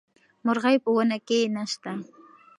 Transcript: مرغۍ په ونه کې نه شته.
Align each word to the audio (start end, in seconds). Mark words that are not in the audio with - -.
مرغۍ 0.45 0.75
په 0.83 0.89
ونه 0.95 1.17
کې 1.27 1.39
نه 1.55 1.63
شته. 1.71 1.91